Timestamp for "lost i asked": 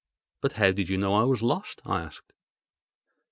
1.43-2.33